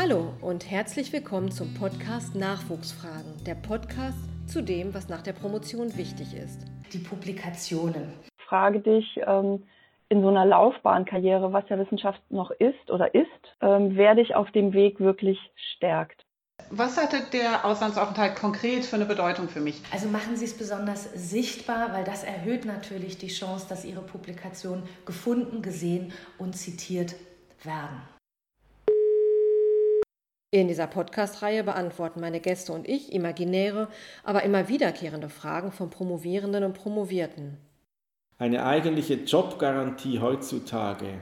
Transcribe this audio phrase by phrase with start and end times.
[0.00, 5.96] Hallo und herzlich willkommen zum Podcast Nachwuchsfragen, der Podcast zu dem, was nach der Promotion
[5.96, 6.60] wichtig ist.
[6.92, 8.12] Die Publikationen.
[8.48, 9.64] Frage dich ähm,
[10.08, 13.26] in so einer Laufbahnkarriere, was ja Wissenschaft noch ist oder ist,
[13.60, 15.40] ähm, wer dich auf dem Weg wirklich
[15.74, 16.24] stärkt.
[16.70, 19.82] Was hatte der Auslandsaufenthalt konkret für eine Bedeutung für mich?
[19.92, 24.84] Also machen Sie es besonders sichtbar, weil das erhöht natürlich die Chance, dass Ihre Publikationen
[25.06, 27.16] gefunden, gesehen und zitiert
[27.64, 28.00] werden.
[30.50, 33.88] In dieser Podcast-Reihe beantworten meine Gäste und ich imaginäre,
[34.24, 37.58] aber immer wiederkehrende Fragen von Promovierenden und Promovierten.
[38.38, 41.20] Eine eigentliche Jobgarantie heutzutage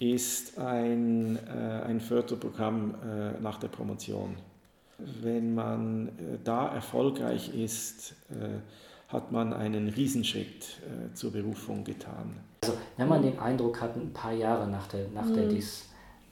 [0.00, 4.34] ist ein, äh, ein Förderprogramm äh, nach der Promotion.
[4.98, 8.58] Wenn man äh, da erfolgreich ist, äh,
[9.06, 12.40] hat man einen Riesenschritt äh, zur Berufung getan.
[12.64, 15.50] Also wenn man den Eindruck hat, ein paar Jahre nach der, nach der mhm.
[15.50, 15.88] DIS,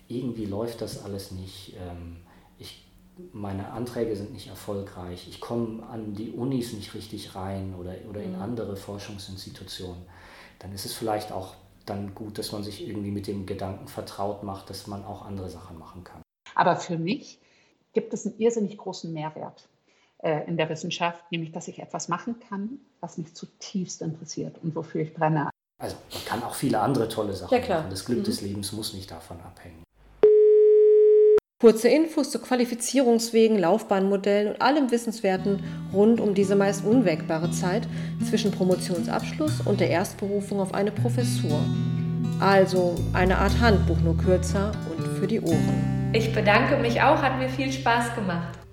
[0.08, 1.74] irgendwie läuft das alles nicht.
[1.78, 2.18] Ähm,
[2.58, 2.84] ich,
[3.32, 5.26] meine Anträge sind nicht erfolgreich.
[5.28, 8.42] Ich komme an die Unis nicht richtig rein oder, oder in mhm.
[8.42, 10.02] andere Forschungsinstitutionen.
[10.58, 11.54] Dann ist es vielleicht auch
[11.84, 15.48] dann gut, dass man sich irgendwie mit dem Gedanken vertraut macht, dass man auch andere
[15.48, 16.22] Sachen machen kann.
[16.54, 17.38] Aber für mich
[17.92, 19.68] gibt es einen irrsinnig großen Mehrwert
[20.18, 24.74] äh, in der Wissenschaft, nämlich dass ich etwas machen kann, was mich zutiefst interessiert und
[24.74, 25.50] wofür ich brenne.
[25.78, 27.90] Also man kann auch viele andere tolle Sachen ja, machen.
[27.90, 28.24] Das Glück mhm.
[28.24, 29.85] des Lebens muss nicht davon abhängen.
[31.58, 37.88] Kurze Infos zu Qualifizierungswegen, Laufbahnmodellen und allem Wissenswerten rund um diese meist unwägbare Zeit
[38.28, 41.58] zwischen Promotionsabschluss und der Erstberufung auf eine Professur.
[42.40, 46.10] Also eine Art Handbuch, nur kürzer und für die Ohren.
[46.12, 48.65] Ich bedanke mich auch, hat mir viel Spaß gemacht.